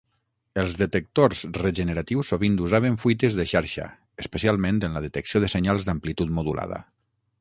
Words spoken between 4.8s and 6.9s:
en la detecció de senyals d'amplitud modulada.